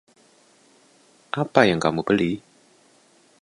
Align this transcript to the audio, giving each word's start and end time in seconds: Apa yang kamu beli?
Apa 1.43 1.61
yang 1.69 1.77
kamu 1.85 2.01
beli? 2.07 2.31